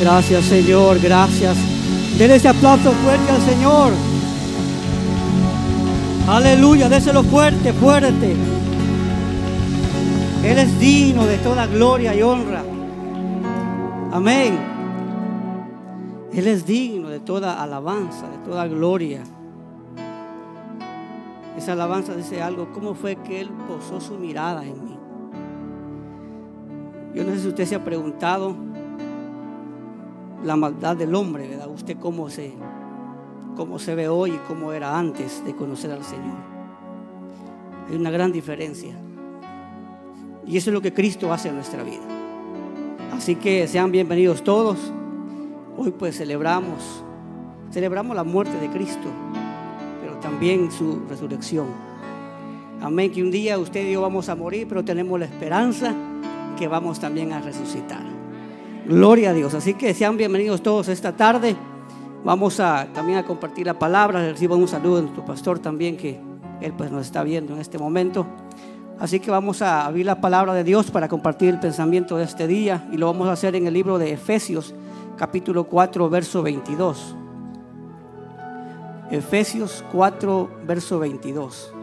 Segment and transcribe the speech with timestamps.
[0.00, 1.56] Gracias, Señor, gracias.
[2.18, 3.92] Denle ese aplauso fuerte al Señor.
[6.28, 8.36] Aleluya, déselo fuerte, fuerte.
[10.44, 12.62] Él es digno de toda gloria y honra.
[14.12, 14.58] Amén.
[16.32, 19.22] Él es digno de toda alabanza, de toda gloria.
[21.56, 24.98] Esa alabanza dice algo, ¿cómo fue que Él posó su mirada en mí?
[27.14, 28.54] Yo no sé si usted se ha preguntado
[30.44, 31.68] la maldad del hombre, ¿verdad?
[31.68, 32.52] Usted cómo se,
[33.56, 36.36] cómo se ve hoy y cómo era antes de conocer al Señor.
[37.88, 38.94] Hay una gran diferencia.
[40.46, 42.02] Y eso es lo que Cristo hace en nuestra vida.
[43.12, 44.92] Así que sean bienvenidos todos.
[45.76, 47.02] Hoy pues celebramos,
[47.70, 49.08] celebramos la muerte de Cristo,
[50.00, 51.66] pero también su resurrección.
[52.80, 55.94] Amén, que un día usted y yo vamos a morir, pero tenemos la esperanza
[56.58, 58.15] que vamos también a resucitar.
[58.88, 59.52] Gloria a Dios.
[59.54, 61.56] Así que sean bienvenidos todos esta tarde.
[62.24, 64.20] Vamos a también a compartir la palabra.
[64.20, 66.20] Reciban un saludo de nuestro pastor también, que
[66.60, 68.26] él pues nos está viendo en este momento.
[69.00, 72.46] Así que vamos a abrir la palabra de Dios para compartir el pensamiento de este
[72.46, 74.72] día y lo vamos a hacer en el libro de Efesios,
[75.16, 77.16] capítulo 4, verso 22.
[79.10, 81.75] Efesios 4, verso 22.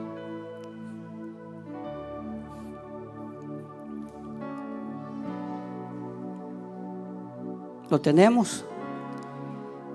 [7.93, 8.65] ¿Lo tenemos?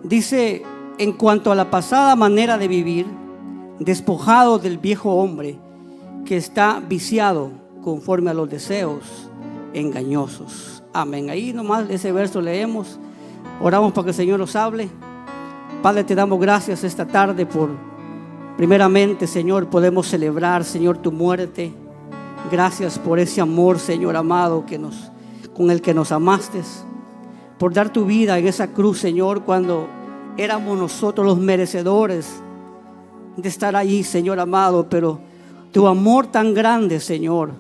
[0.05, 0.63] Dice,
[0.99, 3.07] en cuanto a la pasada manera de vivir,
[3.81, 5.59] despojado del viejo hombre
[6.25, 7.51] que está viciado
[7.83, 9.29] conforme a los deseos
[9.75, 10.85] engañosos.
[10.93, 11.29] Amén.
[11.29, 13.01] Ahí nomás ese verso leemos.
[13.61, 14.89] Oramos para que el Señor nos hable.
[15.83, 17.71] Padre, te damos gracias esta tarde por,
[18.57, 21.73] primeramente, Señor, podemos celebrar, Señor, tu muerte.
[22.49, 25.11] Gracias por ese amor, Señor amado, que nos,
[25.53, 26.63] con el que nos amaste
[27.59, 29.89] por dar tu vida en esa cruz, Señor, cuando
[30.37, 32.41] éramos nosotros los merecedores
[33.37, 35.19] de estar allí, Señor amado, pero
[35.73, 37.51] tu amor tan grande, Señor,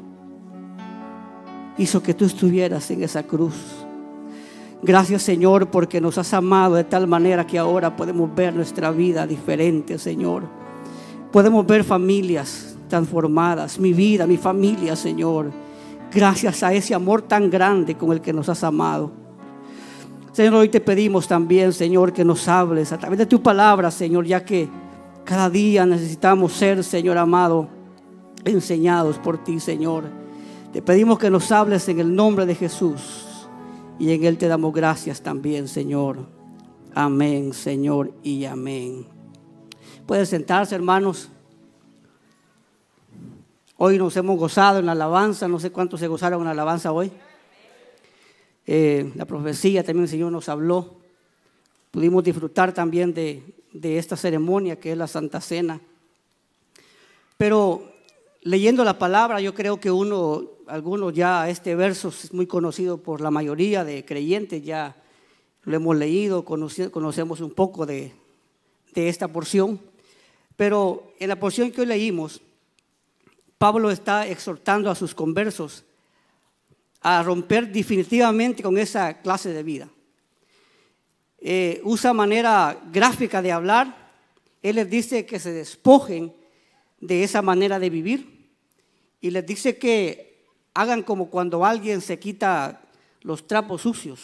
[1.76, 3.54] hizo que tú estuvieras en esa cruz.
[4.82, 9.26] Gracias, Señor, porque nos has amado de tal manera que ahora podemos ver nuestra vida
[9.26, 10.44] diferente, Señor.
[11.32, 15.50] Podemos ver familias transformadas, mi vida, mi familia, Señor.
[16.12, 19.27] Gracias a ese amor tan grande con el que nos has amado.
[20.38, 24.24] Señor, hoy te pedimos también, Señor, que nos hables a través de tu palabra, Señor,
[24.24, 24.68] ya que
[25.24, 27.66] cada día necesitamos ser, Señor amado,
[28.44, 30.04] enseñados por ti, Señor.
[30.72, 33.48] Te pedimos que nos hables en el nombre de Jesús
[33.98, 36.18] y en Él te damos gracias también, Señor.
[36.94, 39.08] Amén, Señor, y amén.
[40.06, 41.30] Pueden sentarse, hermanos.
[43.76, 46.92] Hoy nos hemos gozado en la alabanza, no sé cuántos se gozaron en la alabanza
[46.92, 47.10] hoy.
[48.70, 50.98] Eh, la profecía también el Señor nos habló.
[51.90, 53.42] Pudimos disfrutar también de,
[53.82, 55.80] esta ceremonia que es la Santa Cena.
[57.38, 57.90] Pero
[58.42, 63.22] leyendo la palabra, yo creo que uno, algunos ya, este verso es muy conocido por
[63.22, 65.02] la mayoría de creyentes, ya
[65.62, 68.12] lo hemos leído, conocemos un poco de,
[68.92, 69.80] de esta porción.
[70.56, 72.42] Pero en la porción que hoy leímos,
[73.56, 75.86] Pablo está exhortando a sus conversos
[77.00, 79.88] a romper definitivamente con esa clase de vida.
[81.40, 84.12] Eh, usa manera gráfica de hablar.
[84.62, 86.34] Él les dice que se despojen
[87.00, 88.50] de esa manera de vivir
[89.20, 90.44] y les dice que
[90.74, 92.82] hagan como cuando alguien se quita
[93.22, 94.20] los trapos sucios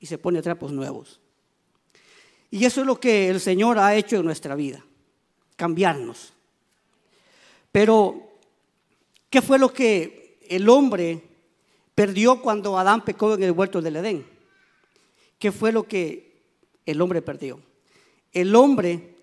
[0.00, 1.20] y se pone trapos nuevos.
[2.50, 4.84] Y eso es lo que el Señor ha hecho en nuestra vida,
[5.56, 6.32] cambiarnos.
[7.70, 8.32] Pero,
[9.28, 11.27] ¿qué fue lo que el hombre
[11.98, 14.24] perdió cuando Adán pecó en el huerto del Edén.
[15.36, 16.44] ¿Qué fue lo que
[16.86, 17.60] el hombre perdió?
[18.32, 19.16] El hombre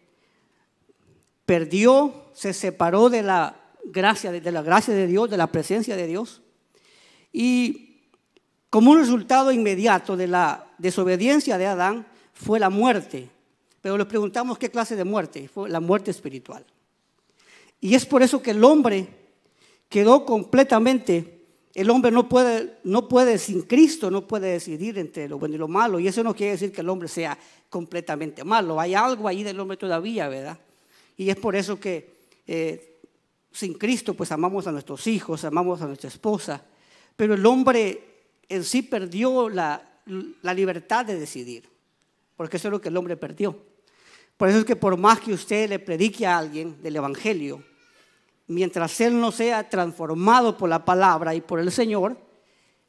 [1.46, 3.56] perdió, se separó de la
[3.86, 6.42] gracia, de la gracia de Dios, de la presencia de Dios.
[7.32, 8.02] Y
[8.70, 13.30] como un resultado inmediato de la desobediencia de Adán fue la muerte.
[13.80, 15.48] Pero le preguntamos qué clase de muerte.
[15.48, 16.66] Fue la muerte espiritual.
[17.80, 19.08] Y es por eso que el hombre
[19.88, 21.35] quedó completamente
[21.76, 25.58] el hombre no puede, no puede, sin Cristo, no puede decidir entre lo bueno y
[25.58, 26.00] lo malo.
[26.00, 27.38] Y eso no quiere decir que el hombre sea
[27.70, 28.80] completamente malo.
[28.80, 30.58] Hay algo ahí del hombre todavía, ¿verdad?
[31.18, 32.16] Y es por eso que
[32.48, 33.00] eh,
[33.52, 36.64] sin Cristo, pues amamos a nuestros hijos, amamos a nuestra esposa.
[37.18, 38.04] Pero el hombre
[38.48, 40.00] en sí perdió la,
[40.42, 41.68] la libertad de decidir.
[42.38, 43.54] Porque eso es lo que el hombre perdió.
[44.38, 47.62] Por eso es que por más que usted le predique a alguien del Evangelio,
[48.48, 52.18] mientras él no sea transformado por la palabra y por el Señor,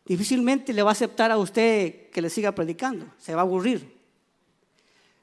[0.04, 3.96] difícilmente le va a aceptar a usted que le siga predicando, se va a aburrir.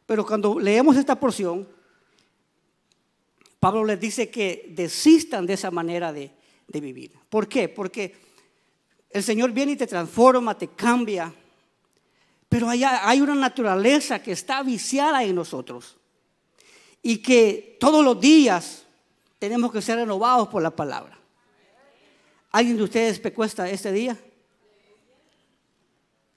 [0.05, 1.67] Pero cuando leemos esta porción,
[3.59, 6.31] Pablo les dice que desistan de esa manera de,
[6.67, 7.13] vivir.
[7.29, 7.69] ¿Por qué?
[7.69, 8.15] Porque
[9.09, 11.31] el Señor viene y te transforma, te cambia,
[12.49, 15.97] pero hay, hay una naturaleza que está viciada en nosotros
[17.01, 18.82] y que todos los días
[19.43, 21.19] tenemos que ser renovados por la palabra.
[22.49, 24.17] ¿Alguien de ustedes pecó este día?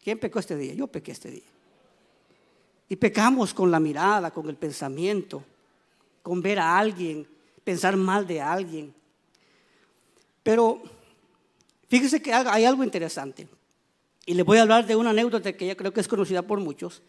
[0.03, 0.75] ¿Quién pecó este día?
[0.75, 1.49] Yo pequé este día.
[2.89, 5.45] Y pecamos con la mirada, con el pensamiento,
[6.21, 7.29] con ver a alguien,
[7.63, 8.93] pensar mal de alguien.
[10.43, 10.83] Pero
[11.89, 13.47] fíjese que hay algo interesante.
[14.25, 16.59] Y le voy a hablar de una anécdota que ya creo que es conocida por
[16.59, 17.03] muchos,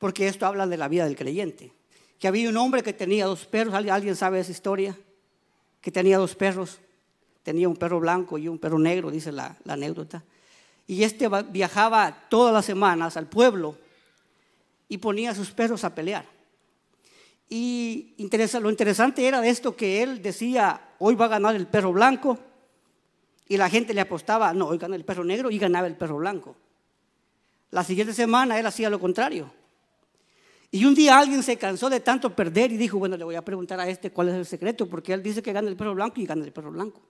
[0.00, 1.70] porque esto habla de la vida del creyente.
[2.18, 4.98] Que había un hombre que tenía dos perros, ¿alguien sabe esa historia?
[5.86, 6.80] Que tenía dos perros
[7.44, 10.24] tenía un perro blanco y un perro negro, dice la, anécdota.
[10.84, 13.78] Y este viajaba todas las semanas al pueblo
[14.88, 16.26] y ponía a sus perros a pelear.
[17.48, 21.92] Y lo interesante era de esto que él decía, hoy va a ganar el perro
[21.92, 22.36] blanco,
[23.46, 26.16] y la gente le apostaba, no, hoy gana el perro negro y ganaba el perro
[26.16, 26.56] blanco.
[27.70, 29.52] La siguiente semana él hacía lo contrario.
[30.70, 33.44] Y un día alguien se cansó de tanto perder y dijo, bueno, le voy a
[33.44, 36.20] preguntar a este cuál es el secreto, porque él dice que gana el perro blanco
[36.20, 37.00] y gana el perro blanco.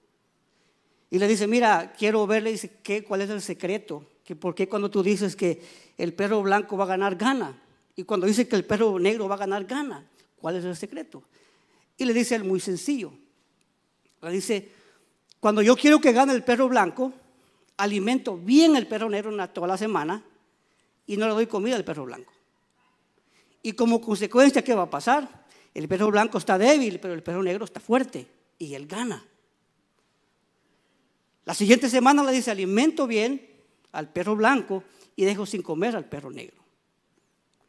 [1.11, 4.05] Y le dice, mira, quiero verle, dice, ¿qué, ¿cuál es el secreto?
[4.25, 5.63] Que ¿Por qué cuando tú dices que
[5.97, 7.63] el perro blanco va a ganar, gana?
[7.95, 10.07] Y cuando dice que el perro negro va a ganar, gana.
[10.37, 11.23] ¿Cuál es el secreto?
[11.97, 13.13] Y le dice él muy sencillo.
[14.21, 14.71] Le dice,
[15.41, 17.13] cuando yo quiero que gane el perro blanco,
[17.77, 20.23] alimento bien el perro negro toda la semana
[21.07, 22.33] y no le doy comida al perro blanco.
[23.67, 25.45] Y como consecuencia, ¿qué va a pasar?
[25.75, 28.25] El perro blanco está débil, pero el perro negro está fuerte
[28.61, 29.27] y él gana.
[31.45, 33.45] La siguiente semana le dice, alimento bien
[33.91, 34.85] al perro blanco
[35.17, 36.63] y dejo sin comer al perro negro.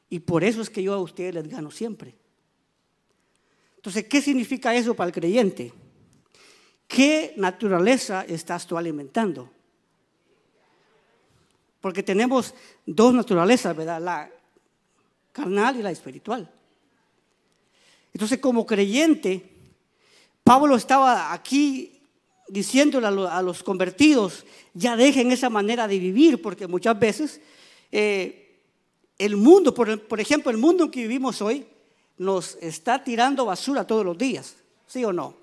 [0.08, 2.14] Y por eso es que yo a ustedes les gano siempre.
[3.78, 5.74] Entonces, ¿qué significa eso para el creyente?
[6.88, 9.50] ¿Qué naturaleza estás tú alimentando?
[11.82, 12.54] Porque tenemos
[12.86, 14.00] dos naturalezas, ¿verdad?
[14.00, 14.37] La
[15.38, 16.50] carnal y la espiritual.
[18.12, 19.48] Entonces, como creyente,
[20.44, 22.02] Pablo estaba aquí
[22.48, 27.40] diciéndole a, los convertidos, ya dejen esa manera de vivir, porque muchas veces
[27.92, 28.58] eh,
[29.20, 31.68] el mundo, por, por, ejemplo, el mundo en que vivimos hoy,
[32.18, 34.56] nos está tirando basura todos los días,
[34.88, 35.36] ¿sí o no?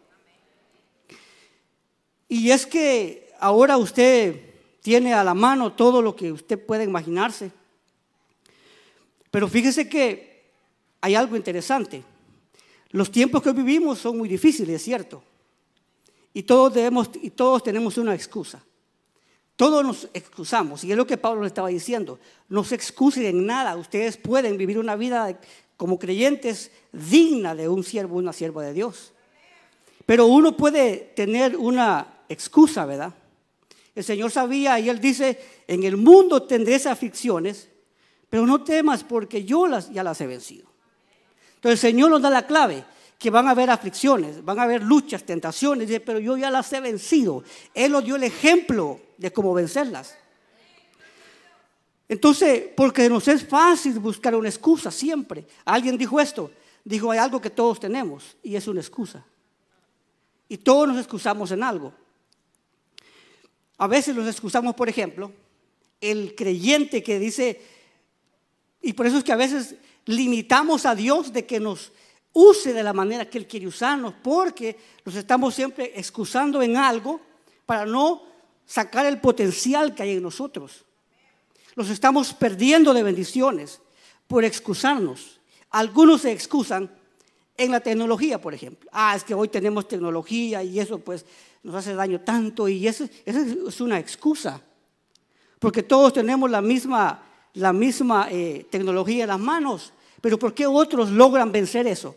[2.28, 4.40] Y es que ahora usted
[4.82, 7.52] tiene a la mano todo lo que usted puede imaginarse.
[9.34, 10.44] Pero fíjese que
[11.00, 12.04] hay algo interesante.
[12.90, 15.24] Los tiempos que vivimos son muy difíciles, es cierto.
[16.32, 18.62] Y todos, debemos, y todos tenemos una excusa.
[19.56, 20.84] Todos nos excusamos.
[20.84, 22.20] Y es lo que Pablo le estaba diciendo.
[22.48, 23.74] No se excusen en nada.
[23.74, 25.36] Ustedes pueden vivir una vida
[25.76, 29.14] como creyentes digna de un siervo, una sierva de Dios.
[30.06, 33.12] Pero uno puede tener una excusa, ¿verdad?
[33.96, 37.73] El Señor sabía y Él dice, en el mundo tendréis aflicciones,
[38.34, 40.66] pero no temas porque yo las, ya las he vencido.
[41.54, 42.84] Entonces el Señor nos da la clave
[43.16, 46.80] que van a haber aflicciones, van a haber luchas, tentaciones, pero yo ya las he
[46.80, 47.44] vencido.
[47.72, 50.18] Él nos dio el ejemplo de cómo vencerlas.
[52.08, 55.46] Entonces, porque nos es fácil buscar una excusa siempre.
[55.64, 56.50] Alguien dijo esto,
[56.82, 59.24] dijo, hay algo que todos tenemos y es una excusa.
[60.48, 61.92] Y todos nos excusamos en algo.
[63.78, 65.30] A veces nos excusamos, por ejemplo,
[66.00, 67.73] el creyente que dice,
[68.84, 71.92] y por eso es que a veces limitamos a Dios de que nos
[72.32, 77.20] use de la manera que Él quiere usarnos, porque nos estamos siempre excusando en algo
[77.64, 78.22] para no
[78.66, 80.84] sacar el potencial que hay en nosotros.
[81.74, 83.80] Los estamos perdiendo de bendiciones
[84.26, 85.40] por excusarnos.
[85.70, 86.90] Algunos se excusan
[87.56, 88.88] en la tecnología, por ejemplo.
[88.92, 91.24] Ah, es que hoy tenemos tecnología y eso pues
[91.62, 94.60] nos hace daño tanto y eso, es una excusa.
[95.58, 97.22] Porque todos tenemos la misma,
[97.54, 99.92] la misma eh, tecnología en las manos.
[100.20, 102.16] Pero ¿por qué otros logran vencer eso?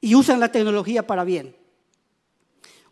[0.00, 1.56] y usan la tecnología para bien.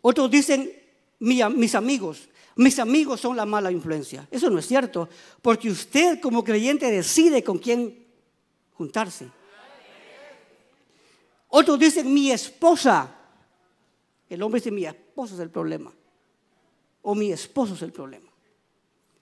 [0.01, 0.71] Otros dicen,
[1.19, 4.27] mis amigos, mis amigos son la mala influencia.
[4.29, 5.09] Eso no es cierto,
[5.41, 8.05] porque usted como creyente decide con quién
[8.73, 9.29] juntarse.
[11.47, 13.15] Otros dicen, mi esposa.
[14.27, 15.93] El hombre dice, mi esposa es el problema.
[17.03, 18.29] O mi esposo es el problema.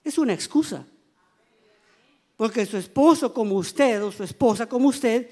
[0.02, 0.84] Es una excusa.
[2.36, 5.28] Porque su esposo como usted o su esposa como usted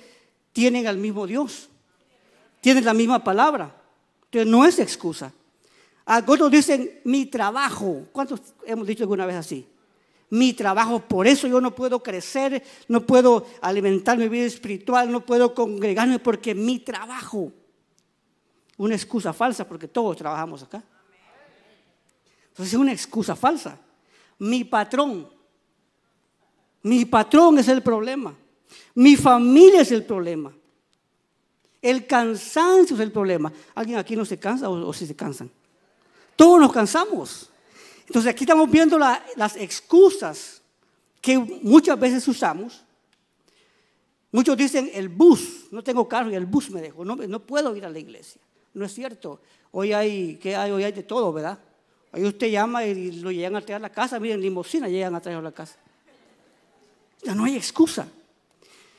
[0.53, 1.69] tienen al mismo Dios
[2.63, 3.75] tienen la misma palabra.
[4.27, 5.33] Entonces no es excusa.
[6.07, 8.07] Algunos dicen mi trabajo.
[8.13, 9.69] ¿Cuántos hemos dicho alguna vez así?
[10.31, 15.27] mi trabajo, por eso yo no puedo crecer, no puedo alimentar mi vida espiritual, no
[15.27, 17.53] puedo congregarme porque mi trabajo.
[18.79, 20.83] Una excusa falsa porque todos trabajamos acá.
[22.49, 23.79] Entonces es una excusa falsa.
[24.39, 25.29] Mi patrón,
[26.83, 28.35] mi patrón es el problema.
[28.95, 30.53] Mi familia es el problema.
[31.81, 33.53] El cansancio es el problema.
[33.75, 35.51] ¿Alguien aquí no se cansa o, si se cansan?
[36.37, 37.51] Todos nos cansamos.
[38.07, 40.63] Entonces aquí estamos viendo las excusas
[41.21, 42.83] que muchas veces usamos.
[44.31, 47.77] Muchos dicen el bus, no tengo carro y el bus me dejó, no, no puedo
[47.77, 48.41] ir a la iglesia.
[48.73, 49.41] No es cierto.
[49.71, 50.71] Hoy hay, ¿qué hay?
[50.71, 51.59] Hoy hay de todo, ¿verdad?
[52.13, 55.21] Ahí usted llama y lo llegan a traer a la casa, miren, limosina llegan a
[55.21, 55.77] traer a la casa.
[57.23, 58.09] Ya no hay excusa.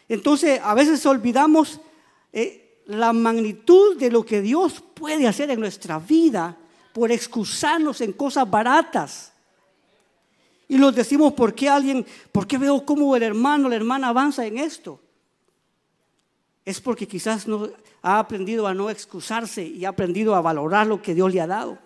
[0.08, 1.80] Entonces, a veces olvidamos
[2.32, 6.58] eh, la magnitud de lo que Dios puede hacer en nuestra vida
[6.94, 9.34] por excusarnos en cosas baratas.
[10.68, 14.46] Y nos decimos, ¿por qué alguien, por qué veo cómo el hermano, la hermana avanza
[14.46, 15.00] en esto?
[16.66, 17.70] Es porque quizás no
[18.02, 21.48] ha aprendido a no excusarse y ha aprendido a valorar lo que Dios le ha
[21.48, 21.78] dado.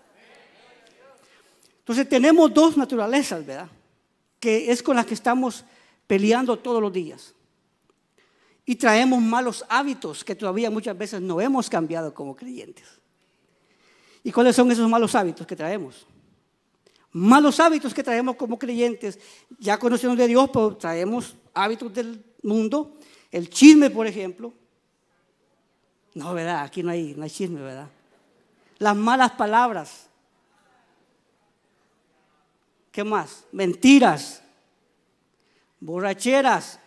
[1.79, 3.69] Entonces tenemos dos naturalezas, ¿verdad?
[4.39, 5.63] Que es con las que estamos
[6.07, 7.35] peleando todos los días.
[8.65, 12.85] Y traemos malos hábitos que todavía muchas veces no hemos cambiado como creyentes.
[14.23, 16.05] ¿Y cuáles son esos malos hábitos que traemos?
[17.11, 19.19] Malos hábitos que traemos como creyentes,
[19.57, 22.97] ya conociendo de Dios, pues traemos hábitos del mundo,
[23.31, 24.53] el chisme, por ejemplo.
[26.13, 26.63] No, ¿verdad?
[26.63, 27.89] Aquí no hay, no hay chisme, ¿verdad?
[28.79, 30.09] Las malas palabras.
[32.91, 33.45] ¿Qué más?
[33.51, 34.43] Mentiras,
[35.79, 36.79] borracheras,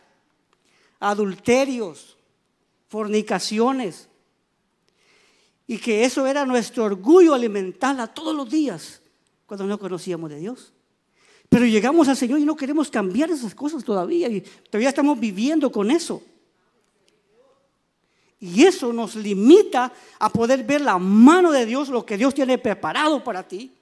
[0.99, 2.17] adulterios,
[2.89, 4.09] fornicaciones,
[5.67, 9.01] y que eso era nuestro orgullo alimentarla todos los días
[9.47, 10.73] cuando no conocíamos de Dios.
[11.49, 14.29] Pero llegamos al Señor y no queremos cambiar esas cosas todavía.
[14.29, 16.23] Y todavía estamos viviendo con eso.
[18.39, 22.57] Y eso nos limita a poder ver la mano de Dios, lo que Dios tiene
[22.59, 23.73] preparado para ti.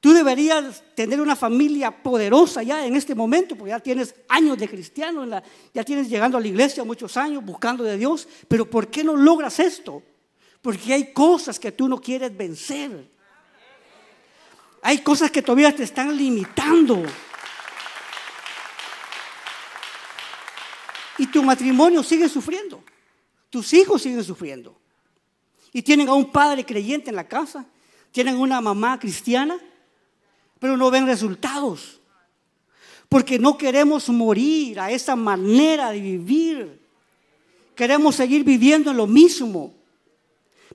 [0.00, 4.68] Tú deberías tener una familia poderosa ya en este momento, porque ya tienes años de
[4.68, 5.26] cristiano,
[5.74, 9.16] ya tienes llegando a la iglesia muchos años buscando de Dios, pero ¿por qué no
[9.16, 10.02] logras esto?
[10.62, 13.10] Porque hay cosas que tú no quieres vencer.
[14.82, 17.02] Hay cosas que todavía te están limitando.
[21.18, 22.84] Y tu matrimonio sigue sufriendo.
[23.50, 24.78] Tus hijos siguen sufriendo.
[25.72, 27.66] Y tienen a un padre creyente en la casa.
[28.12, 29.58] Tienen una mamá cristiana
[30.58, 32.00] pero no ven resultados.
[33.08, 36.80] Porque no queremos morir a esa manera de vivir.
[37.74, 39.74] Queremos seguir viviendo en lo mismo.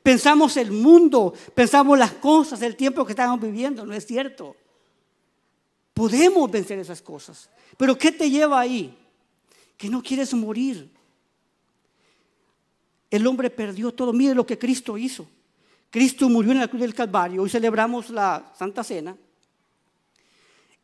[0.01, 4.55] Pensamos el mundo, pensamos las cosas, el tiempo que estamos viviendo, no es cierto.
[5.93, 7.49] Podemos vencer esas cosas.
[7.77, 8.97] Pero ¿qué te lleva ahí?
[9.77, 10.89] Que no quieres morir.
[13.11, 14.11] El hombre perdió todo.
[14.11, 15.27] Mire lo que Cristo hizo.
[15.91, 17.43] Cristo murió en la cruz del Calvario.
[17.43, 19.15] Hoy celebramos la Santa Cena.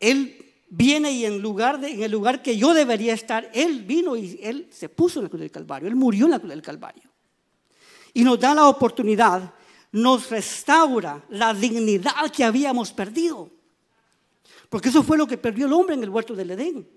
[0.00, 4.40] Él viene y en, lugar de, el lugar que yo debería estar, Él vino y
[4.42, 5.88] Él se puso en la cruz del Calvario.
[5.88, 7.02] Él murió en la cruz del Calvario.
[8.14, 9.54] Y nos da la oportunidad,
[9.92, 13.50] nos restaura la dignidad que habíamos perdido.
[14.68, 16.88] Porque eso fue lo que perdió el hombre en el huerto del Edén.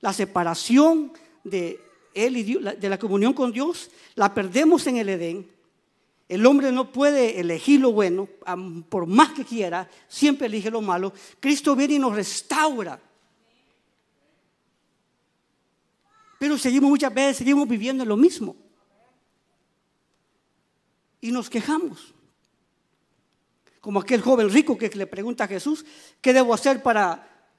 [0.00, 1.12] La separación
[1.42, 1.80] de
[2.12, 5.55] él y de la comunión con Dios, la perdemos en el Edén
[6.28, 8.28] el hombre no puede elegir lo bueno,
[8.88, 11.12] por más que quiera, siempre elige lo malo.
[11.38, 13.00] Cristo viene y nos restaura.
[16.38, 18.56] Pero seguimos muchas veces, seguimos viviendo lo mismo.
[21.20, 22.12] Y nos quejamos.
[23.80, 25.86] Como aquel joven rico que le pregunta a Jesús,
[26.20, 27.50] ¿qué debo hacer para...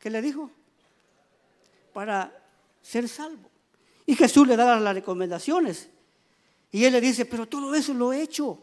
[0.00, 0.50] ¿Qué le dijo?
[1.92, 2.44] Para
[2.82, 3.48] ser salvo.
[4.04, 5.91] Y Jesús le da las recomendaciones.
[6.72, 8.58] Y él le dice, pero todo eso lo he hecho.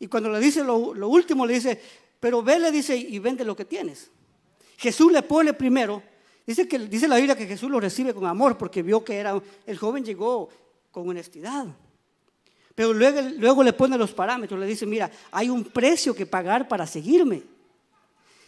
[0.00, 1.80] Y cuando le dice lo, último, le dice,
[2.18, 4.10] pero ve, le dice, y vende lo que tienes.
[4.78, 6.02] Jesús le pone primero,
[6.46, 9.40] dice, que, dice la Biblia que Jesús lo recibe con amor porque vio que era,
[9.66, 10.48] el joven llegó
[10.90, 11.66] con honestidad.
[12.74, 16.66] Pero luego, luego le pone los parámetros, le dice, mira, hay un precio que pagar
[16.66, 17.42] para seguirme.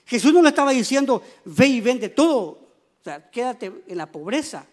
[0.07, 4.67] Jesús no le estaba diciendo, ve y vende todo, o sea, quédate en la pobreza.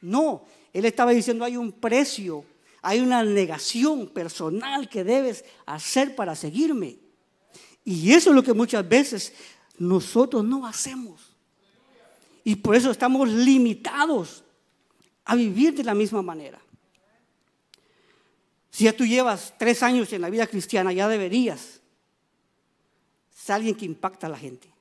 [0.00, 2.44] No, él estaba diciendo, hay un precio
[2.82, 6.98] hay una negación personal que debes hacer para seguirme.
[7.84, 9.32] Y eso es lo que muchas veces
[9.78, 11.36] nosotros no hacemos.
[12.44, 14.44] Y por eso estamos limitados
[15.24, 16.60] a vivir de la misma manera.
[18.70, 21.80] Si ya tú llevas tres años en la vida cristiana, ya deberías
[23.34, 24.72] ser alguien que impacta a la gente.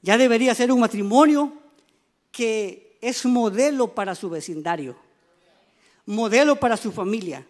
[0.00, 1.52] Ya debería ser un matrimonio
[2.30, 4.96] que es modelo para su vecindario,
[6.06, 7.46] modelo para su familia.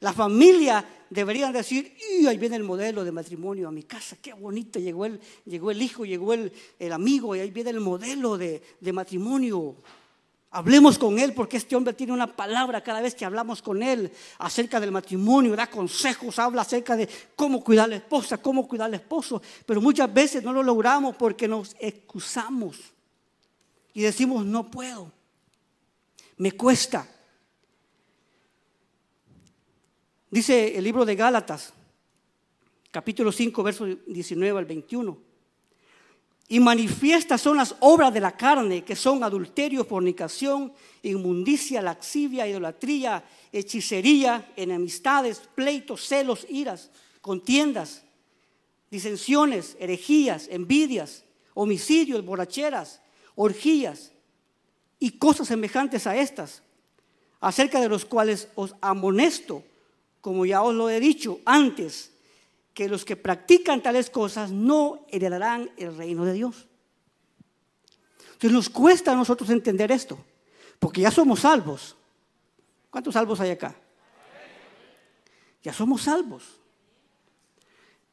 [0.00, 4.32] La familia debería decir, y ahí viene el modelo de matrimonio a mi casa, qué
[4.32, 6.52] bonito, llegó el, llegó el hijo, llegó el,
[6.90, 9.76] amigo, y ahí viene el modelo de, de matrimonio.
[10.52, 14.10] Hablemos con él porque este hombre tiene una palabra cada vez que hablamos con él
[14.38, 18.86] acerca del matrimonio, da consejos, habla acerca de cómo cuidar a la esposa, cómo cuidar
[18.86, 22.78] al esposo, pero muchas veces no lo logramos porque nos excusamos
[23.92, 25.12] y decimos no puedo,
[26.38, 27.06] me cuesta.
[30.30, 31.72] Dice el libro de Gálatas,
[32.92, 35.18] capítulo 5, verso 19 al 21.
[36.46, 40.72] Y manifiestas son las obras de la carne, que son adulterio, fornicación,
[41.02, 48.04] inmundicia, laxivia, idolatría, hechicería, enemistades, pleitos, celos, iras, contiendas,
[48.88, 53.00] disensiones, herejías, envidias, homicidios, borracheras,
[53.34, 54.12] orgías
[55.00, 56.62] y cosas semejantes a estas,
[57.40, 59.64] acerca de los cuales os amonesto
[60.20, 62.12] como ya os lo he dicho antes,
[62.74, 66.66] que los que practican tales cosas no heredarán el reino de Dios.
[68.24, 70.18] Entonces nos cuesta a nosotros entender esto,
[70.78, 71.96] porque ya somos salvos.
[72.90, 73.74] ¿Cuántos salvos hay acá?
[75.62, 76.60] Ya somos salvos.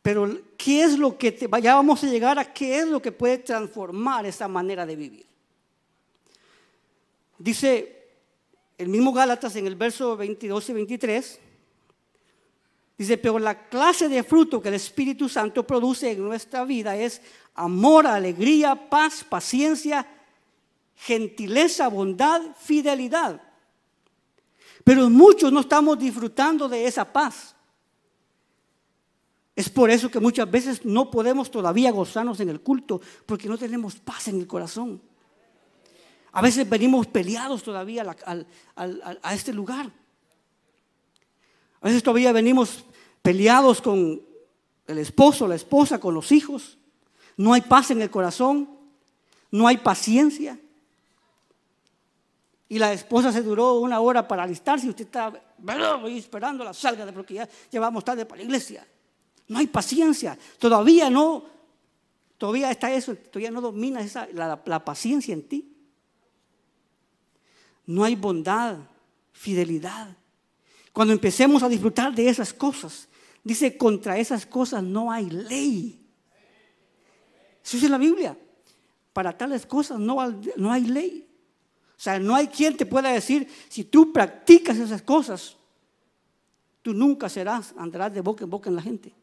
[0.02, 3.12] Pero ¿qué es lo que te, ya vamos a llegar a qué es lo que
[3.12, 5.26] puede transformar esa manera de vivir?
[7.38, 8.08] Dice
[8.78, 11.40] el mismo Gálatas en el verso 22 y 23,
[12.98, 17.22] Dice, pero la clase de fruto que el Espíritu Santo produce en nuestra vida es
[17.54, 20.08] amor, alegría, paz, paciencia,
[20.96, 23.40] gentileza, bondad, fidelidad.
[24.84, 27.56] Pero muchos no estamos disfrutando de esa paz.
[29.56, 33.58] Es por eso que muchas veces no podemos todavía gozarnos en el culto, porque no
[33.58, 35.02] tenemos paz en el corazón.
[36.32, 38.16] A veces venimos peleados todavía
[38.76, 39.92] a este lugar.
[41.82, 42.86] A veces todavía venimos
[43.28, 44.22] peleados con
[44.88, 46.78] el esposo, la esposa, con los hijos.
[47.36, 48.70] No hay paz en el corazón,
[49.52, 50.58] no hay paciencia.
[52.70, 55.34] Y la esposa se duró una hora para alistarse y usted está
[56.06, 58.88] esperando la salga de porque ya, llevamos tarde para la iglesia.
[59.50, 60.40] No hay paciencia.
[60.58, 61.44] Todavía no,
[62.38, 65.76] todavía está eso, todavía no domina esa, la paciencia en ti.
[67.88, 68.78] No hay bondad,
[69.34, 70.16] fidelidad.
[70.94, 73.10] Cuando empecemos a disfrutar de esas cosas,
[73.44, 76.06] dice, contra esas cosas no hay ley.
[77.64, 78.38] Eso es la Biblia.
[79.14, 80.18] Para tales cosas no,
[80.56, 81.28] no hay ley.
[81.98, 85.58] O sea, no hay quien te pueda decir, si tú practicas esas cosas,
[86.82, 89.14] tú nunca serás, andarás de boca en boca en la gente.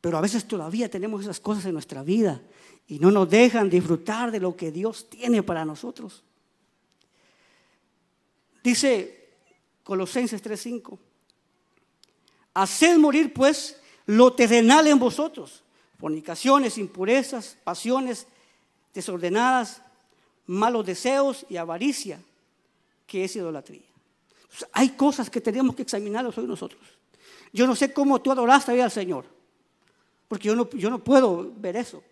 [0.00, 2.40] Pero a veces todavía tenemos esas cosas en nuestra vida
[2.86, 6.24] y no nos dejan disfrutar de lo que Dios tiene para nosotros.
[8.62, 9.28] Dice
[9.82, 10.98] Colosenses 3:5.
[12.62, 15.62] Haced morir pues lo terrenal en vosotros,
[15.98, 18.26] fornicaciones, impurezas, pasiones
[18.92, 19.82] desordenadas,
[20.46, 22.20] malos deseos y avaricia,
[23.06, 23.86] que es idolatría.
[24.72, 26.80] hay cosas que tenemos que examinar hoy nosotros.
[27.52, 29.24] Yo no sé cómo tú adoraste hoy al Señor,
[30.26, 32.02] porque yo no, yo no puedo ver eso.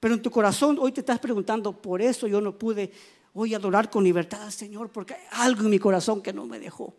[0.00, 2.90] Pero en tu corazón hoy te estás preguntando, por eso yo no pude
[3.32, 6.46] voy a adorar con libertad al Señor porque hay algo en mi corazón que no
[6.46, 6.92] me dejó.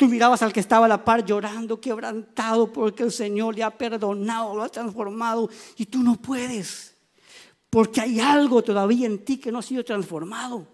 [0.00, 3.76] Tú mirabas al que estaba a la par llorando, quebrantado porque el Señor le ha
[3.76, 6.96] perdonado, lo ha transformado y tú no puedes.
[7.68, 10.66] Porque hay algo todavía en ti que no ha sido transformado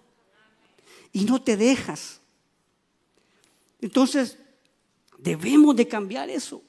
[1.11, 2.21] y no te dejas.
[3.81, 4.39] Entonces,
[5.19, 6.63] debemos de cambiar eso.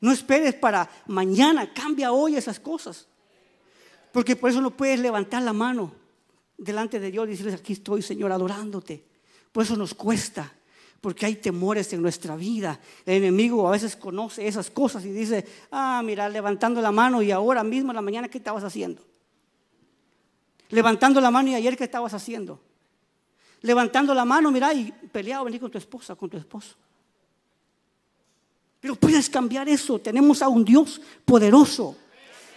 [0.00, 3.06] No esperes para mañana, cambia hoy esas cosas.
[4.12, 5.92] Porque por eso no puedes levantar la mano
[6.56, 9.04] delante de Dios y decirles, aquí estoy, Señor, adorándote.
[9.52, 10.55] Por eso nos cuesta,
[11.00, 12.80] porque hay temores en nuestra vida.
[13.04, 17.30] El enemigo a veces conoce esas cosas y dice, ah, mira, levantando la mano y
[17.30, 19.02] ahora mismo en la mañana, ¿qué estabas haciendo?
[20.70, 22.60] Levantando la mano y ayer, ¿qué estabas haciendo?
[23.62, 26.74] Levantando la mano, mira, y peleado, venir con tu esposa, con tu esposo.
[28.80, 29.98] Pero puedes cambiar eso.
[29.98, 31.96] Tenemos a un Dios poderoso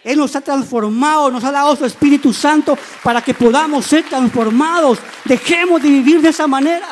[0.03, 4.99] él nos ha transformado, nos ha dado su Espíritu Santo para que podamos ser transformados.
[5.25, 6.87] Dejemos de vivir de esa manera.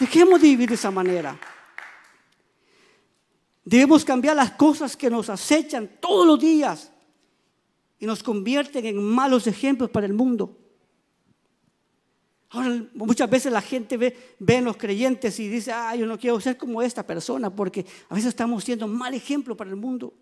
[0.00, 1.38] Dejemos de vivir de esa manera.
[3.62, 6.90] Debemos cambiar las cosas que nos acechan todos los días
[7.98, 10.56] y nos convierten en malos ejemplos para el mundo.
[12.48, 16.18] Ahora, muchas veces la gente ve, ve en los creyentes y dice, ah, yo no
[16.18, 20.14] quiero ser como esta persona, porque a veces estamos siendo mal ejemplo para el mundo.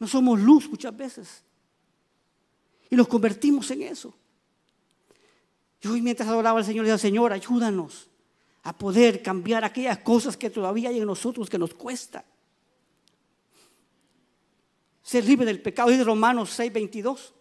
[0.00, 1.44] No somos luz muchas veces.
[2.90, 4.12] Y nos convertimos en eso.
[5.80, 8.07] Y hoy mientras adoraba al Señor, le decía, Señor, ayúdanos
[8.68, 12.22] a poder cambiar aquellas cosas que todavía hay en nosotros que nos cuesta.
[15.02, 17.32] Ser libre del pecado, dice Romanos 6, 22.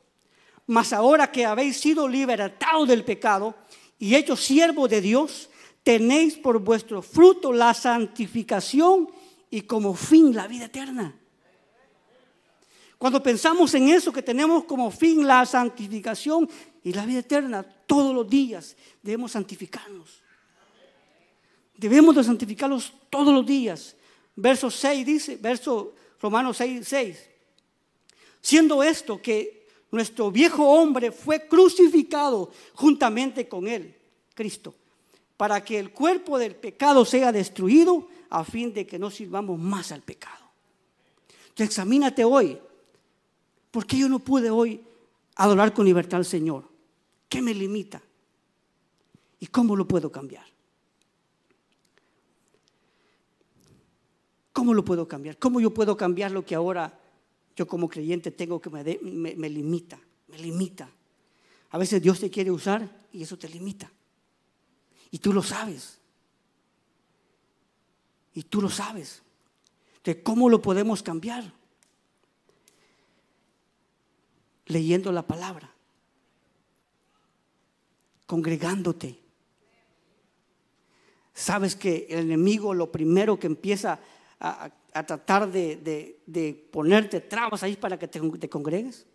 [0.67, 3.55] Mas ahora que habéis sido libertados del pecado
[3.99, 5.49] y hechos siervos de Dios,
[5.83, 9.09] tenéis por vuestro fruto la santificación
[9.49, 11.13] y como fin la vida eterna.
[12.97, 16.49] Cuando pensamos en eso, que tenemos como fin la santificación
[16.85, 20.25] y la vida eterna, todos los días debemos santificarnos.
[21.77, 23.95] Debemos de santificarlos todos los días.
[24.35, 27.29] Verso 6 dice, verso Romanos 6, 6.
[28.41, 33.95] Siendo esto que nuestro viejo hombre fue crucificado juntamente con él,
[34.33, 34.73] Cristo,
[35.37, 39.91] para que el cuerpo del pecado sea destruido a fin de que no sirvamos más
[39.91, 40.45] al pecado.
[41.49, 42.59] Entonces examínate hoy.
[43.71, 44.81] ¿Por qué yo no pude hoy
[45.35, 46.65] adorar con libertad al Señor?
[47.29, 48.01] ¿Qué me limita?
[49.39, 50.45] ¿Y cómo lo puedo cambiar?
[54.57, 55.37] ¿Cómo lo puedo cambiar?
[55.37, 56.99] ¿Cómo yo puedo cambiar lo que ahora
[57.55, 59.99] yo como creyente tengo que me, me, limita?
[60.29, 60.89] Me limita.
[61.69, 63.91] A veces Dios te quiere usar y eso te limita.
[65.11, 65.99] Y tú lo sabes.
[68.33, 69.21] Y tú lo sabes.
[69.97, 71.53] Entonces, ¿cómo lo podemos cambiar?
[74.65, 75.71] Leyendo la palabra
[78.25, 79.19] congregándote.
[81.35, 83.99] Sabes que el enemigo lo primero que empieza a,
[84.39, 89.05] tratar de, ponerte trabas ahí para que te, te congregues.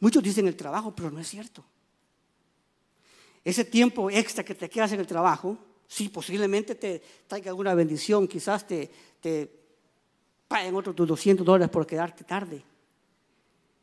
[0.00, 1.64] Muchos dicen el trabajo, pero no es cierto.
[3.44, 8.26] Ese tiempo extra que te quedas en el trabajo, sí, posiblemente te traiga alguna bendición,
[8.26, 9.50] quizás te, te
[10.48, 12.62] paguen otros 200 dólares por quedarte tarde.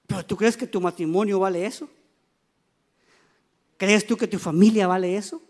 [0.08, 1.90] Pero ¿tú crees que tu matrimonio vale eso?
[3.78, 5.42] ¿Crees tú que tu familia vale eso?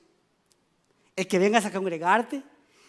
[1.15, 2.43] El que vengas a congregarte,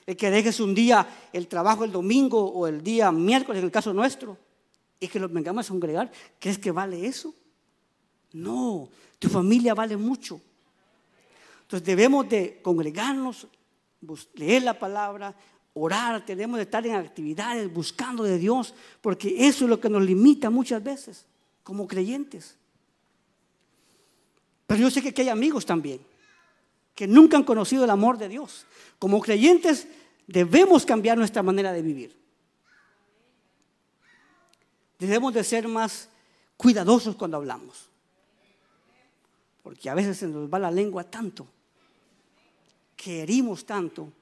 [0.06, 3.72] el que dejes un día el trabajo el domingo o el día miércoles, en el
[3.72, 4.36] caso nuestro,
[4.98, 7.34] y que los vengamos a congregar, ¿crees que vale eso?
[8.32, 8.88] No,
[9.18, 10.40] tu familia vale mucho.
[11.62, 13.46] Entonces debemos de congregarnos,
[14.34, 15.34] leer la palabra,
[15.74, 20.02] orar, tenemos de estar en actividades buscando de Dios, porque eso es lo que nos
[20.02, 21.26] limita muchas veces
[21.62, 22.56] como creyentes.
[24.66, 26.11] Pero yo sé que aquí hay amigos también
[26.94, 28.66] que nunca han conocido el amor de Dios.
[28.98, 29.88] Como creyentes
[30.26, 32.16] debemos cambiar nuestra manera de vivir.
[34.98, 36.08] Debemos de ser más
[36.56, 37.88] cuidadosos cuando hablamos.
[39.62, 41.46] Porque a veces se nos va la lengua tanto,
[42.96, 44.12] que herimos tanto,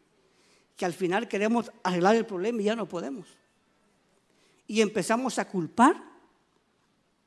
[0.77, 3.27] que al final queremos arreglar el problema y ya no podemos.
[4.67, 6.11] Y empezamos a culpar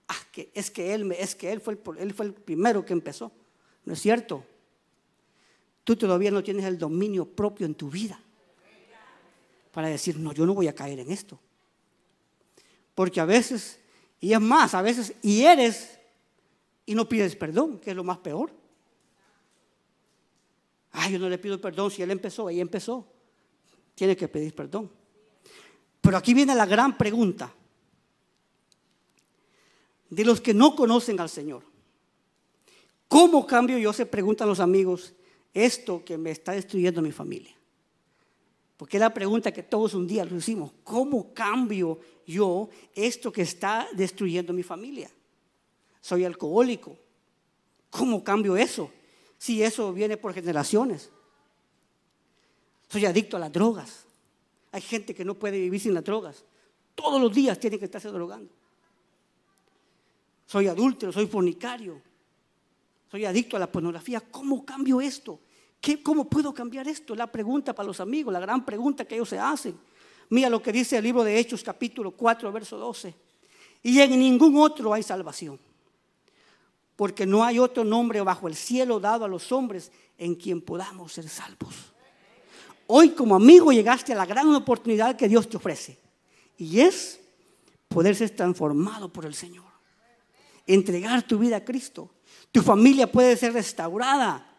[0.08, 3.32] Ah, que es que él, es que él fue el primero que empezó.
[3.86, 4.46] No es cierto.
[5.84, 8.20] Tú todavía no tienes el dominio propio en tu vida
[9.72, 11.40] para decir, no, yo no voy a caer en esto.
[12.96, 13.80] Porque a veces,
[14.20, 16.00] y es más, a veces y eres
[16.86, 18.52] y no pides perdón, que es lo más peor.
[20.92, 23.08] Ay, yo no le pido perdón si él empezó, ella empezó.
[23.96, 24.92] Tiene que pedir perdón.
[26.02, 27.54] Pero aquí viene la gran pregunta
[30.10, 31.64] de los que no conocen al Señor.
[33.08, 33.92] ¿Cómo cambio yo?
[33.94, 35.14] Se preguntan los amigos,
[35.54, 37.56] esto que me está destruyendo mi familia.
[38.78, 40.72] Porque es la pregunta que todos un día lo hicimos.
[40.84, 45.10] ¿Cómo cambio yo esto que está destruyendo mi familia?
[46.02, 46.98] Soy alcohólico.
[47.90, 48.92] ¿Cómo cambio eso?
[49.38, 51.12] Si eso viene por generaciones.
[52.90, 54.06] Soy adicto a las drogas.
[54.72, 56.44] Hay gente que no puede vivir sin las drogas.
[56.96, 58.52] Todos los días tiene que estarse drogando
[60.54, 62.00] soy adúltero, soy fornicario,
[63.10, 64.22] soy adicto a la pornografía.
[64.22, 65.40] ¿Cómo cambio esto?
[65.84, 67.14] ¿Qué, ¿Cómo puedo cambiar esto?
[67.14, 69.78] La pregunta para los amigos, la gran pregunta que ellos se hacen.
[70.30, 73.14] Mira lo que dice el libro de Hechos capítulo 4, verso 12.
[73.84, 75.60] Y en ningún otro hay salvación.
[76.96, 81.12] Porque no hay otro nombre bajo el cielo dado a los hombres en quien podamos
[81.12, 81.76] ser salvos.
[82.88, 86.00] Hoy como amigo llegaste a la gran oportunidad que Dios te ofrece.
[86.58, 87.20] Y es
[87.90, 89.66] poder ser transformado por el Señor
[90.66, 92.10] entregar tu vida a Cristo.
[92.54, 94.53] Tu familia puede ser restaurada.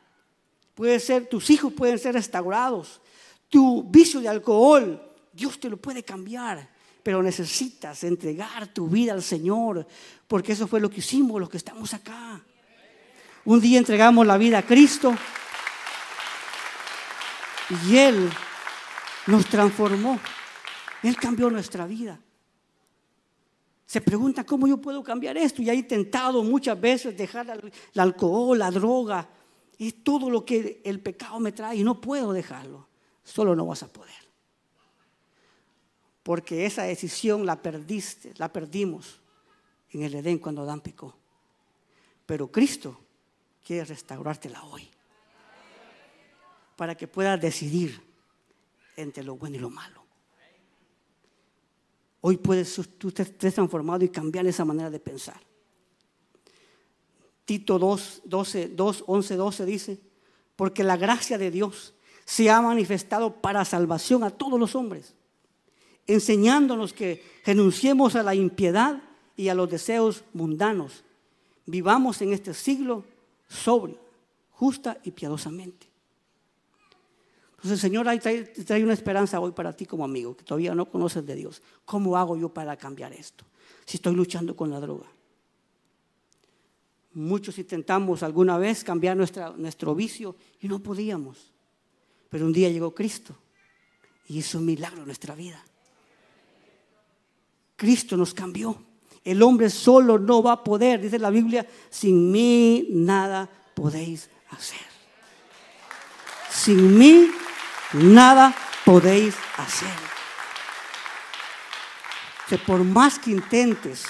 [0.75, 3.01] Puede ser, tus hijos pueden ser restaurados.
[3.49, 5.01] Tu vicio de alcohol,
[5.33, 6.69] Dios te lo puede cambiar.
[7.03, 9.87] Pero necesitas entregar tu vida al Señor.
[10.27, 12.43] Porque eso fue lo que hicimos los que estamos acá.
[13.45, 15.15] Un día entregamos la vida a Cristo.
[17.85, 18.31] Y Él
[19.29, 20.19] nos transformó.
[21.03, 22.19] Él cambió nuestra vida.
[23.87, 25.63] se pregunta cómo yo puedo cambiar esto.
[25.63, 29.29] Y he intentado muchas veces dejar el alcohol, la droga
[29.79, 32.87] y todo lo que el pecado me trae y no puedo dejarlo.
[33.23, 34.15] Solo no vas a poder.
[36.23, 39.21] Porque esa decisión la perdiste, la perdimos
[39.91, 41.15] en el Edén cuando Adán pecó.
[42.27, 42.99] Pero Cristo
[43.65, 44.89] quiere restaurártela hoy.
[46.77, 48.01] Para que puedas decidir
[48.97, 50.03] entre lo bueno y lo malo.
[52.21, 55.41] Hoy puedes tú estés transformado y cambiar esa manera de pensar.
[57.45, 60.01] Tito 2, 12, 2, 11, 12 dice,
[60.57, 65.15] porque la gracia de Dios se ha manifestado para salvación a todos los hombres,
[66.07, 69.03] enseñándonos que renunciemos a la impiedad
[69.37, 71.05] y a los deseos mundanos.
[71.67, 73.05] Vivamos en este siglo
[73.49, 73.99] sobrio,
[74.53, 75.87] justa y piadosamente.
[77.57, 81.25] Entonces, Señor, trae, trae una esperanza hoy para ti como amigo, que todavía no conoces
[81.25, 81.63] de Dios.
[81.87, 83.45] ¿Cómo hago yo para cambiar esto?
[83.87, 85.07] Si estoy luchando con la droga.
[87.15, 91.53] Muchos intentamos alguna vez cambiar nuestro vicio y no podíamos.
[92.29, 93.37] Pero un día llegó Cristo
[94.27, 95.65] y hizo un milagro en nuestra vida.
[97.77, 98.77] Cristo nos cambió.
[99.23, 104.87] El hombre solo no va a poder, dice la Biblia, sin mí nada podéis hacer.
[106.51, 107.31] Sin mí
[107.93, 109.89] nada podéis hacer.
[112.49, 114.05] Que por más que intentes,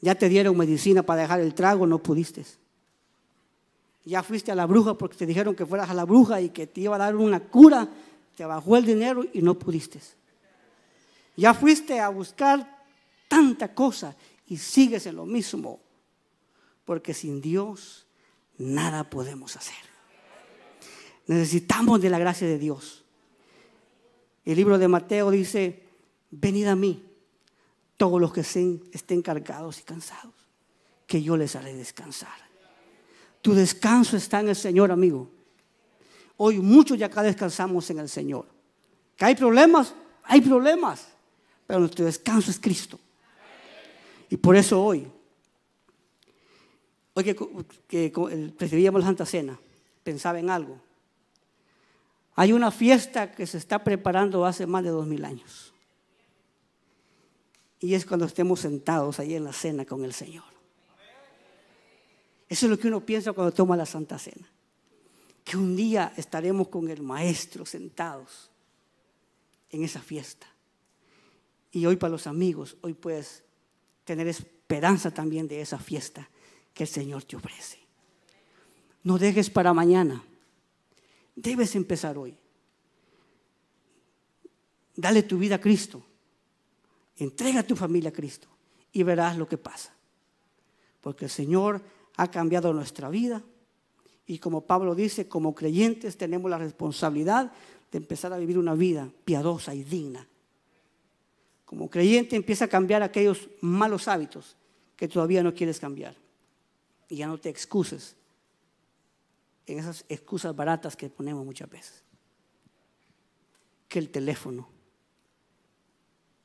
[0.00, 2.44] ya te dieron medicina para dejar el trago, no pudiste.
[4.04, 6.66] Ya fuiste a la bruja porque te dijeron que fueras a la bruja y que
[6.66, 7.88] te iba a dar una cura,
[8.36, 10.00] te bajó el dinero y no pudiste.
[11.36, 12.84] Ya fuiste a buscar
[13.28, 15.80] tanta cosa y sigues en lo mismo,
[16.84, 18.06] porque sin Dios
[18.58, 19.74] nada podemos hacer.
[21.26, 23.04] Necesitamos de la gracia de Dios.
[24.44, 25.82] El libro de Mateo dice,
[26.30, 27.05] venid a mí,
[27.96, 30.34] todos los que estén cargados y cansados,
[31.06, 32.46] que yo les haré descansar.
[33.40, 35.30] Tu descanso está en el Señor, amigo.
[36.36, 38.46] Hoy muchos ya acá descansamos en el Señor.
[39.16, 39.94] ¿Que hay problemas?
[40.24, 41.08] Hay problemas.
[41.66, 42.98] Pero nuestro descanso es Cristo.
[44.28, 45.06] Y por eso hoy,
[47.14, 47.36] hoy que,
[47.86, 49.58] que recibíamos la Santa Cena,
[50.02, 50.80] pensaba en algo.
[52.34, 55.72] Hay una fiesta que se está preparando hace más de dos mil años.
[57.80, 60.44] Y es cuando estemos sentados ahí en la cena con el Señor.
[62.48, 64.48] Eso es lo que uno piensa cuando toma la Santa Cena.
[65.44, 68.50] Que un día estaremos con el Maestro sentados
[69.70, 70.46] en esa fiesta.
[71.72, 73.42] Y hoy para los amigos, hoy puedes
[74.04, 76.28] tener esperanza también de esa fiesta
[76.72, 77.78] que el Señor te ofrece.
[79.02, 80.22] No dejes para mañana
[81.36, 82.34] Debes empezar hoy.
[84.96, 86.02] Dale tu vida a Cristo.
[87.16, 88.48] Entrega tu familia a Cristo
[88.92, 89.94] y verás lo que pasa.
[91.00, 91.82] Porque el Señor
[92.16, 93.42] ha cambiado nuestra vida
[94.26, 97.52] y como Pablo dice, como creyentes tenemos la responsabilidad
[97.92, 100.26] de empezar a vivir una vida piadosa y digna.
[101.64, 104.56] Como creyente empieza a cambiar aquellos malos hábitos
[104.96, 106.16] que todavía no quieres cambiar.
[107.08, 108.16] Y ya no te excuses
[109.66, 112.02] en esas excusas baratas que ponemos muchas veces.
[113.88, 114.68] Que el teléfono,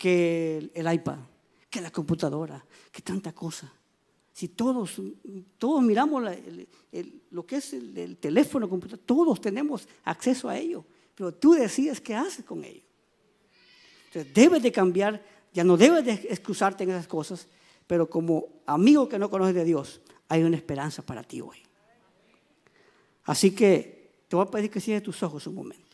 [0.02, 1.20] que el, iPad,
[1.70, 3.72] que la computadora, que tanta cosa.
[4.34, 5.00] Si todos,
[5.60, 6.24] todos miramos
[7.30, 10.84] lo que es el, teléfono, computadora, todos tenemos acceso a ello,
[11.14, 12.82] pero tú decides qué haces con ello.
[14.08, 17.48] Entonces debes de cambiar, ya no debes de excusarte en esas cosas,
[17.86, 21.60] pero como amigo que no conoces de Dios, hay una esperanza para ti hoy.
[23.26, 25.86] Así que te voy a pedir que cierres tus ojos un momento.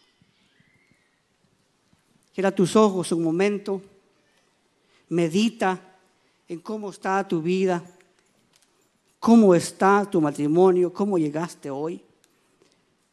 [2.32, 3.82] Cierra tus ojos un momento.
[5.10, 5.98] Medita
[6.48, 7.84] en cómo está tu vida,
[9.20, 12.02] cómo está tu matrimonio, cómo llegaste hoy.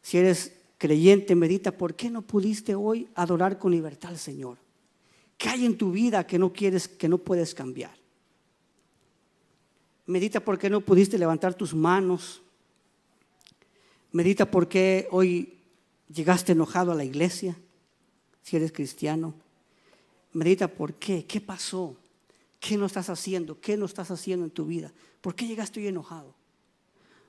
[0.01, 4.57] Si eres creyente, medita por qué no pudiste hoy adorar con libertad al Señor.
[5.37, 7.95] ¿Qué hay en tu vida que no quieres, que no puedes cambiar?
[10.05, 12.41] Medita por qué no pudiste levantar tus manos
[14.15, 15.57] Medita por qué hoy
[16.07, 17.57] llegaste enojado a la iglesia,
[18.43, 19.33] si eres cristiano.
[20.35, 21.95] Medita por qué, qué pasó,
[22.59, 25.87] qué no estás haciendo, qué no estás haciendo en tu vida, por qué llegaste hoy
[25.87, 26.33] enojado,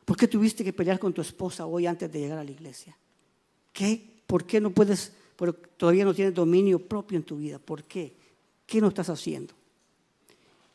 [0.05, 2.97] por qué tuviste que pelear con tu esposa hoy antes de llegar a la iglesia.
[3.73, 4.23] ¿Qué?
[4.27, 5.13] ¿Por qué no puedes,
[5.77, 7.59] todavía no tienes dominio propio en tu vida?
[7.59, 8.15] ¿Por qué?
[8.67, 9.55] ¿Qué no estás haciendo?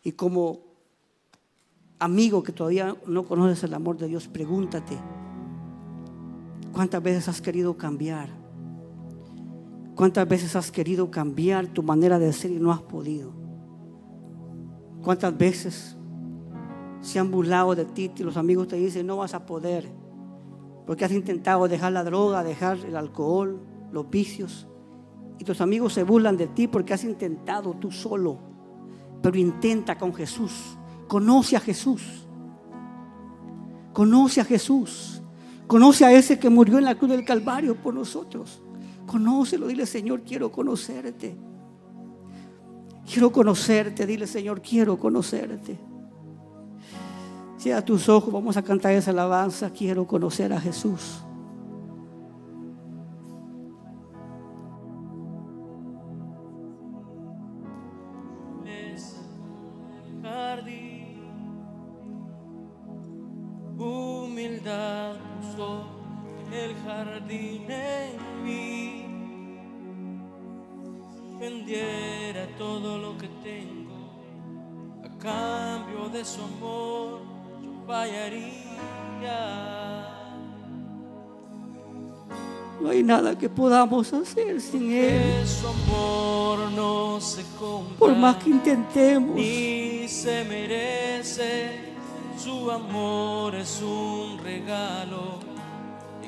[0.03, 0.61] Y como
[1.99, 4.97] amigo que todavía no conoces el amor de Dios, pregúntate,
[6.71, 8.40] ¿Cuántas veces has querido cambiar?
[9.95, 13.33] ¿Cuántas veces has querido cambiar tu manera de ser y no has podido?
[15.03, 15.97] ¿Cuántas veces
[17.01, 19.91] se han burlado de ti y los amigos te dicen no vas a poder?
[20.85, 24.67] Porque has intentado dejar la droga, dejar el alcohol, los vicios.
[25.39, 28.39] Y tus amigos se burlan de ti porque has intentado tú solo.
[29.21, 30.77] Pero intenta con Jesús.
[31.07, 32.27] Conoce a Jesús.
[33.93, 35.21] Conoce a Jesús.
[35.67, 38.61] Conoce a ese que murió en la cruz del Calvario por nosotros.
[39.11, 41.35] Conócelo, dile Señor, quiero conocerte.
[43.05, 45.77] Quiero conocerte, dile Señor, quiero conocerte.
[47.57, 49.69] Cierra tus ojos, vamos a cantar esa alabanza.
[49.69, 51.25] Quiero conocer a Jesús.
[83.11, 85.43] Nada que podamos hacer sin Él.
[87.99, 89.35] Por más que intentemos.
[89.35, 91.91] Ni se merece.
[92.37, 95.39] Su amor es un regalo.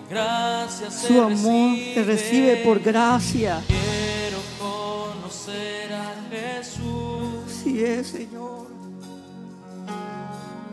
[0.10, 3.62] Gracias Su amor te recibe por gracia.
[3.66, 7.64] Quiero conocer a Jesús.
[7.64, 8.68] Sí es, Señor.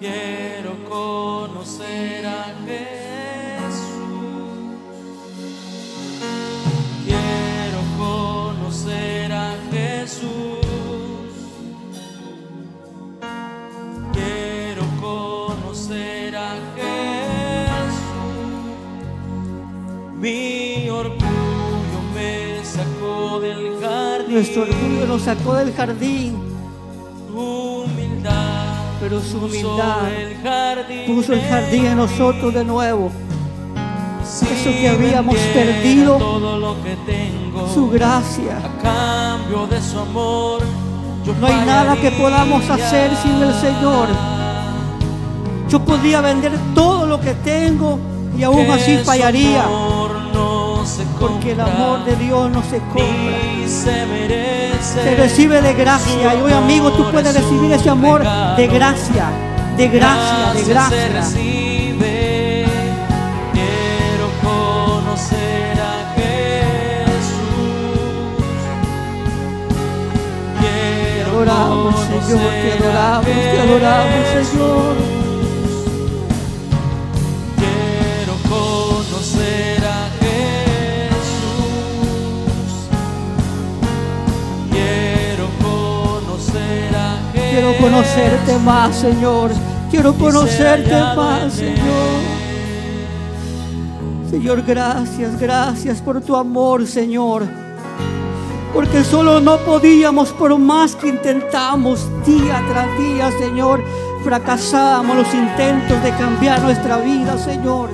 [0.01, 3.10] Quiero conocer a Jesús.
[24.41, 26.35] Nuestro orgullo nos sacó del jardín.
[27.29, 33.13] Humildad pero su humildad el jardín puso el jardín en nosotros de nuevo.
[34.23, 38.57] Eso que habíamos perdido, todo lo que tengo, su gracia.
[38.57, 40.63] A cambio de su amor,
[41.27, 44.09] yo no hay nada que podamos hacer sin el Señor.
[45.69, 47.99] Yo podría vender todo lo que tengo
[48.39, 49.67] y aún así fallaría.
[50.81, 53.05] No se porque el amor de Dios no se compra.
[53.67, 56.35] Se, merece se recibe de gracia.
[56.35, 58.23] Y hoy, amigo, tú puedes recibir ese amor
[58.57, 59.31] de gracia,
[59.77, 60.89] de gracia, de gracia.
[60.89, 62.65] Se recibe.
[63.53, 67.51] Quiero conocer a Jesús.
[70.61, 71.95] Quiero te adoramos,
[72.27, 75.10] Señor, te adoramos, te adoramos, Señor.
[87.51, 89.51] Quiero conocerte más, Señor.
[89.91, 92.21] Quiero conocerte más, Señor.
[94.31, 97.43] Señor, gracias, gracias por tu amor, Señor.
[98.73, 103.83] Porque solo no podíamos, por más que intentamos día tras día, Señor,
[104.23, 107.91] fracasamos los intentos de cambiar nuestra vida, Señor.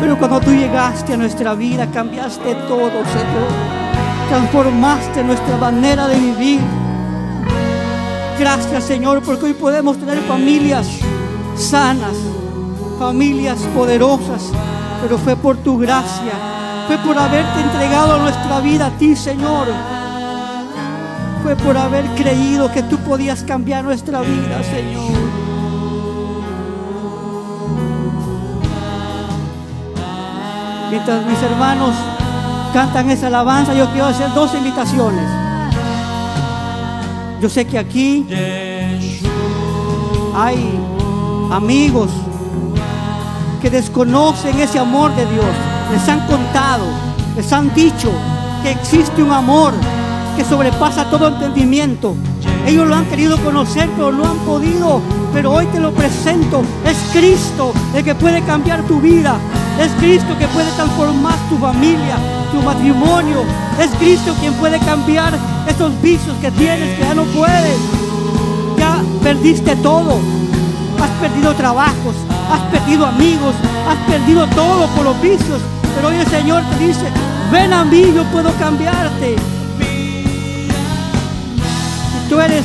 [0.00, 3.50] Pero cuando tú llegaste a nuestra vida, cambiaste todo, Señor.
[4.30, 6.60] Transformaste nuestra manera de vivir
[8.38, 10.86] Gracias Señor porque hoy podemos tener familias
[11.56, 12.14] sanas,
[12.96, 14.52] familias poderosas,
[15.02, 16.32] pero fue por tu gracia,
[16.86, 19.66] fue por haberte entregado nuestra vida a ti Señor.
[21.42, 25.10] Fue por haber creído que tú podías cambiar nuestra vida, Señor.
[30.90, 31.94] Mientras mis hermanos
[32.72, 35.47] cantan esa alabanza, yo quiero hacer dos invitaciones.
[37.40, 38.26] Yo sé que aquí
[40.34, 40.56] hay
[41.52, 42.10] amigos
[43.62, 45.46] que desconocen ese amor de Dios.
[45.92, 46.84] Les han contado,
[47.36, 48.10] les han dicho
[48.62, 49.72] que existe un amor
[50.36, 52.16] que sobrepasa todo entendimiento.
[52.66, 55.00] Ellos lo han querido conocer, pero no han podido.
[55.32, 56.62] Pero hoy te lo presento.
[56.84, 59.36] Es Cristo el que puede cambiar tu vida.
[59.80, 62.16] Es Cristo que puede transformar tu familia,
[62.52, 63.44] tu matrimonio.
[63.80, 65.38] Es Cristo quien puede cambiar
[65.78, 67.78] esos vicios que tienes que ya no puedes.
[68.76, 70.18] Ya perdiste todo.
[71.00, 72.16] Has perdido trabajos,
[72.50, 73.54] has perdido amigos,
[73.88, 75.60] has perdido todo por los vicios.
[75.94, 77.04] Pero hoy el Señor te dice,
[77.52, 79.36] ven a mí, yo puedo cambiarte.
[82.10, 82.64] Si tú eres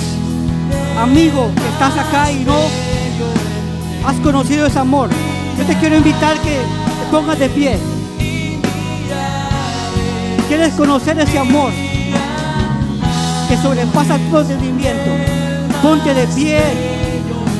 [1.00, 2.58] amigo que estás acá y no
[4.08, 5.10] has conocido ese amor,
[5.56, 7.78] yo te quiero invitar que te pongas de pie.
[10.48, 11.72] ¿Quieres conocer ese amor?
[13.64, 15.10] Sobrepasa todo entendimiento.
[15.82, 16.62] Ponte de pie.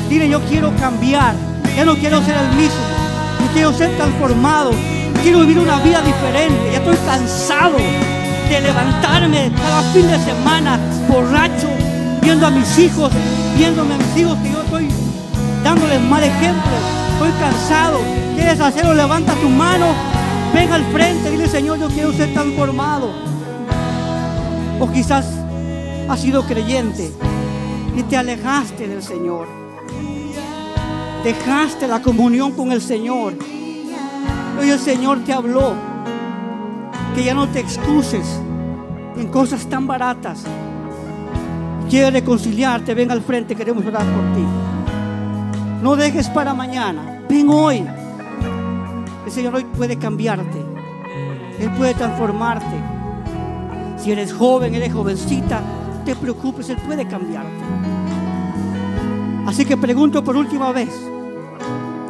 [0.08, 1.34] Dile, yo quiero cambiar.
[1.74, 2.84] Ya no quiero ser el mismo.
[3.40, 4.70] Yo quiero ser transformado.
[5.22, 6.72] Quiero vivir una vida diferente.
[6.72, 10.78] Ya estoy cansado de levantarme cada fin de semana
[11.08, 11.68] borracho,
[12.20, 13.10] viendo a mis hijos,
[13.56, 14.88] viéndome a mis hijos que yo estoy
[15.64, 16.72] dándoles mal ejemplo.
[17.14, 18.00] Estoy cansado.
[18.34, 18.92] ¿Quieres hacerlo?
[18.92, 19.86] Levanta tu mano.
[20.52, 21.30] Ven al frente.
[21.30, 23.10] Dile, Señor, yo quiero ser transformado.
[24.78, 25.24] O quizás
[26.08, 27.10] has sido creyente
[27.96, 29.46] y te alejaste del Señor.
[31.22, 33.34] Dejaste la comunión con el Señor.
[34.60, 35.74] Hoy el Señor te habló
[37.14, 38.40] que ya no te excuses
[39.16, 40.44] en cosas tan baratas.
[41.88, 44.44] Quiere reconciliarte, ven al frente, queremos orar por ti.
[45.82, 47.86] No dejes para mañana, ven hoy.
[49.24, 50.58] El Señor hoy puede cambiarte,
[51.58, 52.76] Él puede transformarte.
[53.96, 55.62] Si eres joven, eres jovencita,
[56.04, 57.50] te preocupes, Él puede cambiarte.
[59.46, 60.90] Así que pregunto por última vez,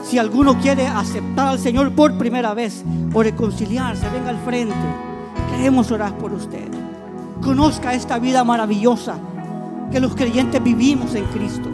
[0.05, 4.75] si alguno quiere aceptar al Señor por primera vez o reconciliarse, venga al frente.
[5.51, 6.69] Queremos orar por usted.
[7.43, 9.19] Conozca esta vida maravillosa
[9.91, 11.69] que los creyentes vivimos en Cristo.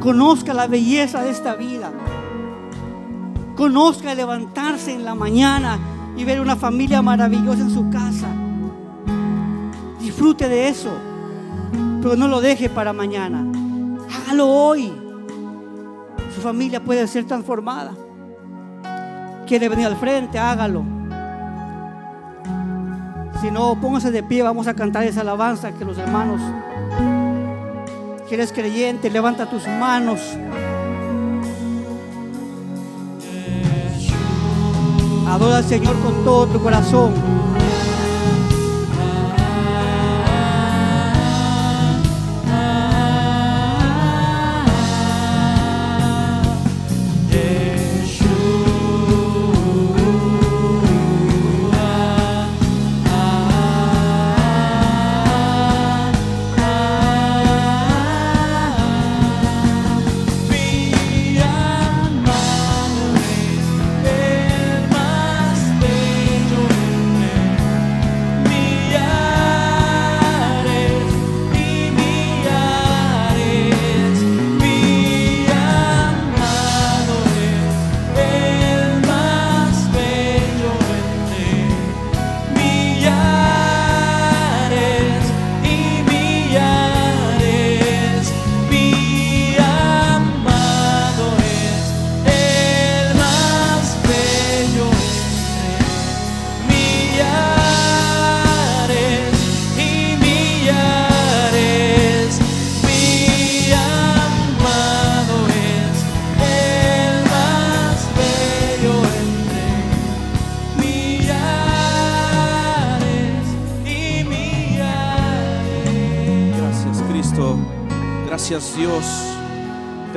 [0.00, 1.90] Conozca la belleza de esta vida.
[3.56, 5.78] Conozca levantarse en la mañana
[6.16, 8.28] y ver una familia maravillosa en su casa.
[10.00, 10.90] Disfrute de eso,
[12.02, 13.44] pero no lo deje para mañana.
[14.14, 14.92] Hágalo hoy.
[16.34, 17.92] Su familia puede ser transformada.
[19.46, 20.84] Quiere venir al frente, hágalo.
[23.40, 26.40] Si no, póngase de pie, vamos a cantar esa alabanza que los hermanos.
[28.28, 30.20] Si eres creyente, levanta tus manos.
[35.26, 37.12] Adora al Señor con todo tu corazón.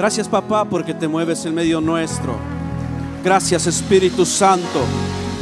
[0.04, 2.36] Gracias papá porque te mueves en medio nuestro.
[3.24, 4.82] Gracias Espíritu Santo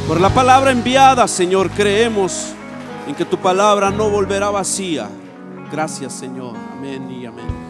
[0.06, 1.68] por la palabra enviada, Señor.
[1.70, 2.52] Creemos
[3.08, 5.08] en que tu palabra no volverá vacía.
[5.72, 6.54] Gracias Señor.
[6.78, 7.61] Amén y amén.